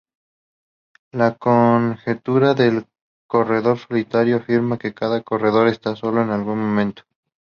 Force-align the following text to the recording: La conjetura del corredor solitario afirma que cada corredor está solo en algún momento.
La 1.11 1.37
conjetura 1.37 2.55
del 2.55 2.87
corredor 3.27 3.77
solitario 3.77 4.37
afirma 4.37 4.79
que 4.79 4.95
cada 4.95 5.21
corredor 5.21 5.67
está 5.67 5.95
solo 5.95 6.23
en 6.23 6.31
algún 6.31 6.57
momento. 6.59 7.03